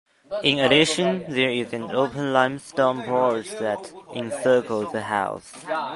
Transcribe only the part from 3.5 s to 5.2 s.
that encircles the